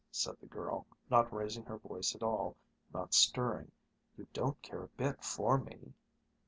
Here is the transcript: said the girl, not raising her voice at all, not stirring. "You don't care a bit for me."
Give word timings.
said 0.09 0.35
the 0.39 0.47
girl, 0.47 0.87
not 1.11 1.31
raising 1.31 1.63
her 1.63 1.77
voice 1.77 2.15
at 2.15 2.23
all, 2.23 2.57
not 2.91 3.13
stirring. 3.13 3.71
"You 4.17 4.25
don't 4.33 4.59
care 4.63 4.81
a 4.81 4.87
bit 4.87 5.23
for 5.23 5.59
me." 5.59 5.93